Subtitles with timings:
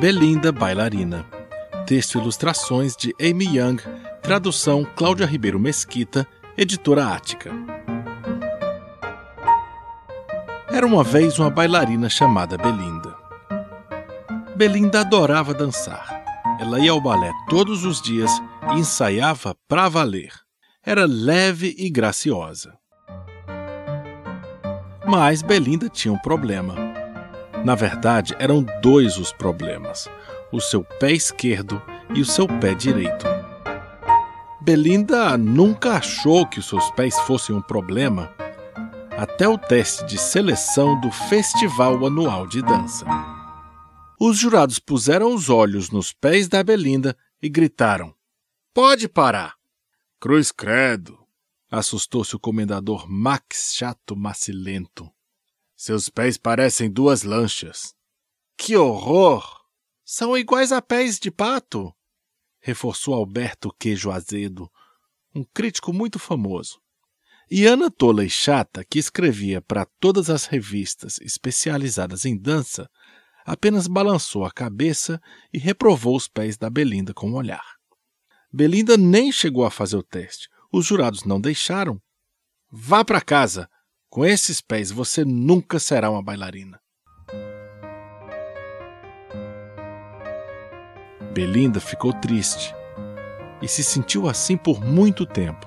[0.00, 1.26] Belinda Bailarina.
[1.84, 3.82] Texto e ilustrações de Amy Young,
[4.22, 6.24] tradução Cláudia Ribeiro Mesquita,
[6.56, 7.50] editora Ática.
[10.70, 13.16] Era uma vez uma bailarina chamada Belinda.
[14.54, 16.22] Belinda adorava dançar.
[16.60, 18.30] Ela ia ao balé todos os dias
[18.72, 20.32] e ensaiava para valer.
[20.86, 22.78] Era leve e graciosa.
[25.04, 26.87] Mas Belinda tinha um problema.
[27.64, 30.08] Na verdade, eram dois os problemas:
[30.52, 31.82] o seu pé esquerdo
[32.14, 33.26] e o seu pé direito.
[34.60, 38.30] Belinda nunca achou que os seus pés fossem um problema
[39.16, 43.04] até o teste de seleção do Festival Anual de Dança.
[44.20, 48.14] Os jurados puseram os olhos nos pés da Belinda e gritaram:
[48.74, 49.54] Pode parar!
[50.20, 51.18] Cruz credo!
[51.70, 55.10] Assustou-se o comendador Max Chato Macilento.
[55.80, 57.94] Seus pés parecem duas lanchas.
[58.56, 59.48] Que horror!
[60.04, 61.94] São iguais a pés de pato,
[62.60, 64.68] reforçou Alberto Queijo Azedo,
[65.32, 66.80] um crítico muito famoso.
[67.48, 72.90] E Ana Tola e Chata, que escrevia para todas as revistas especializadas em dança,
[73.46, 75.20] apenas balançou a cabeça
[75.52, 77.76] e reprovou os pés da Belinda com um olhar.
[78.52, 80.48] Belinda nem chegou a fazer o teste.
[80.72, 82.02] Os jurados não deixaram.
[82.68, 83.70] Vá para casa.
[84.10, 86.80] Com esses pés você nunca será uma bailarina.
[91.34, 92.74] Belinda ficou triste
[93.60, 95.66] e se sentiu assim por muito tempo.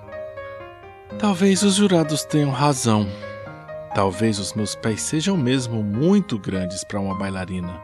[1.19, 3.07] Talvez os jurados tenham razão.
[3.93, 7.79] Talvez os meus pés sejam mesmo muito grandes para uma bailarina.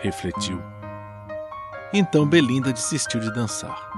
[0.00, 0.60] Refletiu.
[1.92, 3.88] Então Belinda desistiu de dançar.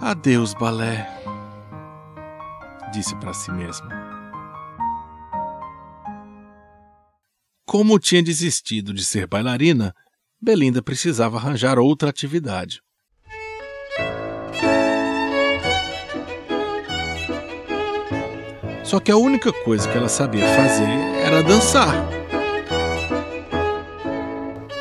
[0.00, 1.23] Adeus, balé,
[2.94, 3.88] disse para si mesma.
[7.66, 9.92] Como tinha desistido de ser bailarina,
[10.40, 12.80] Belinda precisava arranjar outra atividade.
[18.84, 20.86] Só que a única coisa que ela sabia fazer
[21.24, 21.94] era dançar.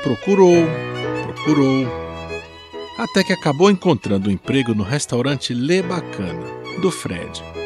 [0.03, 0.67] Procurou,
[1.23, 1.87] procurou,
[2.99, 6.45] até que acabou encontrando um emprego no restaurante Le Bacana,
[6.81, 7.62] do Fred.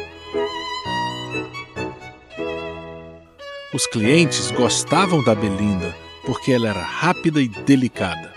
[3.78, 5.94] Os clientes gostavam da Belinda
[6.26, 8.34] porque ela era rápida e delicada.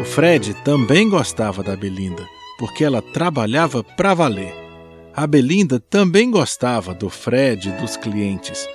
[0.00, 2.26] O Fred também gostava da Belinda
[2.58, 4.54] porque ela trabalhava para valer.
[5.14, 8.66] A Belinda também gostava do Fred e dos clientes,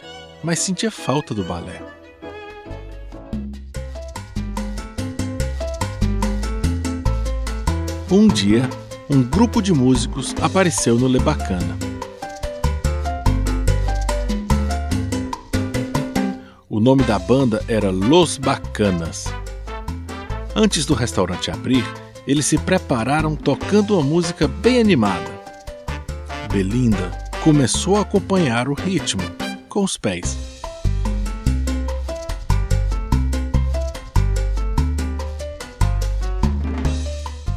[0.44, 1.82] mas sentia falta do balé.
[8.12, 8.70] Um dia,
[9.10, 11.20] um grupo de músicos apareceu no Le
[16.86, 19.26] nome da banda era Los Bacanas.
[20.56, 21.84] Antes do restaurante abrir,
[22.28, 25.32] eles se prepararam tocando uma música bem animada.
[26.52, 27.10] Belinda
[27.44, 29.24] começou a acompanhar o ritmo
[29.68, 30.38] com os pés.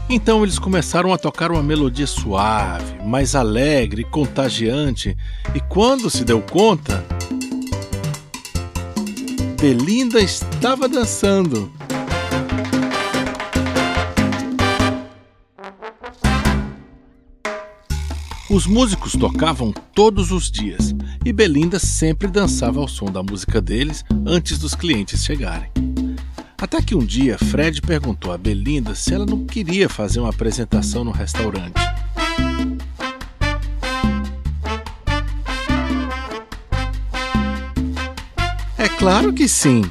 [0.08, 5.14] Então eles começaram a tocar uma melodia suave, mais alegre, contagiante,
[5.54, 7.04] e quando se deu conta,
[9.60, 11.72] Belinda estava dançando.
[18.48, 24.04] Os músicos tocavam todos os dias e Belinda sempre dançava ao som da música deles
[24.24, 25.70] antes dos clientes chegarem.
[26.56, 31.02] Até que um dia Fred perguntou a Belinda se ela não queria fazer uma apresentação
[31.02, 31.80] no restaurante.
[38.98, 39.82] Claro que sim,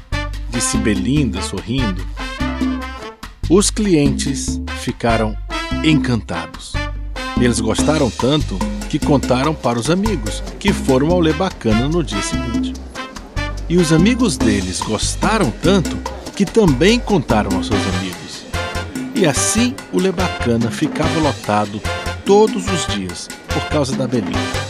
[0.49, 2.05] disse Belinda sorrindo.
[3.49, 5.35] Os clientes ficaram
[5.83, 6.73] encantados.
[7.39, 8.59] Eles gostaram tanto
[8.89, 12.73] que contaram para os amigos, que foram ao Le Bacana no dia seguinte.
[13.69, 15.97] E os amigos deles gostaram tanto
[16.35, 18.45] que também contaram aos seus amigos.
[19.15, 21.81] E assim o Le Bacana ficava lotado
[22.25, 24.66] todos os dias por causa da Belinda.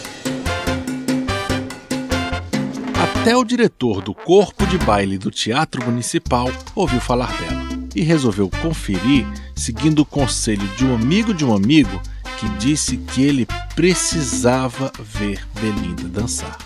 [3.28, 8.50] Até o diretor do corpo de baile do Teatro Municipal ouviu falar dela e resolveu
[8.50, 12.02] conferir, seguindo o conselho de um amigo de um amigo
[12.40, 13.46] que disse que ele
[13.76, 16.58] precisava ver Belinda dançar.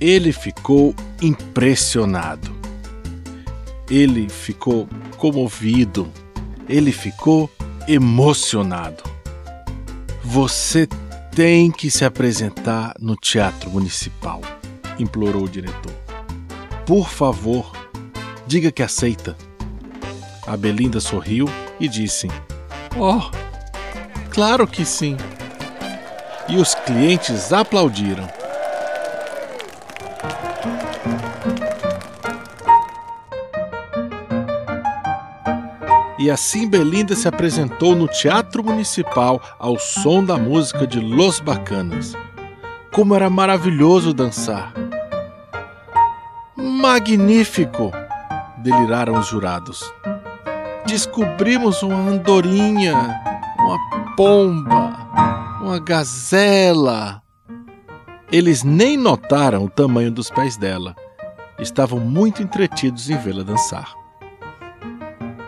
[0.00, 2.50] Ele ficou impressionado.
[3.90, 4.88] Ele ficou
[5.18, 6.10] comovido.
[6.66, 7.50] Ele ficou
[7.86, 9.04] emocionado.
[10.24, 10.88] Você
[11.36, 14.40] tem que se apresentar no Teatro Municipal,
[14.98, 15.92] implorou o diretor.
[16.86, 17.70] Por favor,
[18.46, 19.36] diga que aceita.
[20.46, 21.46] A Belinda sorriu
[21.78, 22.26] e disse:
[22.98, 23.20] Oh,
[24.30, 25.18] claro que sim.
[26.48, 28.26] E os clientes aplaudiram.
[36.18, 42.14] E assim Belinda se apresentou no Teatro Municipal ao som da música de Los Bacanas.
[42.90, 44.72] Como era maravilhoso dançar!
[46.56, 47.92] Magnífico!
[48.66, 49.84] deliraram os jurados.
[50.86, 52.94] Descobrimos uma andorinha,
[53.58, 54.96] uma pomba,
[55.60, 57.22] uma gazela.
[58.32, 60.96] Eles nem notaram o tamanho dos pés dela.
[61.58, 64.05] Estavam muito entretidos em vê-la dançar.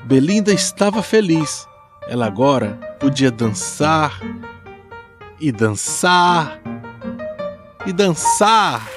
[0.08, 1.68] Belinda estava feliz.
[2.08, 4.18] Ela agora podia dançar
[5.38, 6.58] e dançar
[7.84, 8.88] e dançar.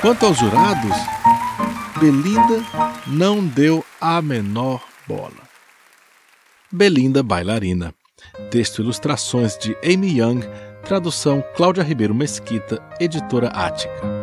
[0.00, 0.96] Quanto aos jurados,
[1.98, 2.62] Belinda
[3.08, 5.42] não deu a menor bola.
[6.70, 7.92] Belinda Bailarina.
[8.52, 10.42] Texto e ilustrações de Amy Young,
[10.84, 14.21] tradução Cláudia Ribeiro Mesquita, editora Ática.